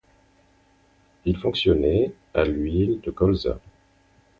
Il 1.25 1.37
fonctionnait 1.37 2.11
à 2.33 2.43
l'huile 2.43 2.99
de 3.01 3.11
colza. 3.11 3.59